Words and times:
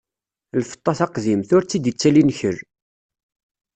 Lfeṭṭa 0.61 0.93
taqdimt, 0.99 1.49
ur 1.55 1.63
tt-id-ittali 1.63 2.23
nnkel. 2.23 2.57